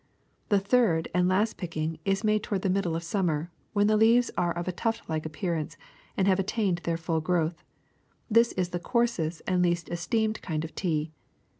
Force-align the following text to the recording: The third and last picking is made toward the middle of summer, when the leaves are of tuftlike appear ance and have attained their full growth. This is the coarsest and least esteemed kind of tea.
The 0.49 0.57
third 0.59 1.09
and 1.13 1.27
last 1.27 1.57
picking 1.57 1.99
is 2.05 2.23
made 2.23 2.41
toward 2.41 2.63
the 2.63 2.71
middle 2.71 2.95
of 2.95 3.03
summer, 3.03 3.51
when 3.73 3.85
the 3.85 3.97
leaves 3.97 4.31
are 4.35 4.51
of 4.51 4.65
tuftlike 4.65 5.27
appear 5.27 5.53
ance 5.53 5.77
and 6.17 6.27
have 6.27 6.39
attained 6.39 6.79
their 6.85 6.97
full 6.97 7.21
growth. 7.21 7.63
This 8.27 8.51
is 8.53 8.69
the 8.69 8.79
coarsest 8.79 9.43
and 9.45 9.61
least 9.61 9.89
esteemed 9.89 10.41
kind 10.41 10.65
of 10.65 10.73
tea. 10.73 11.11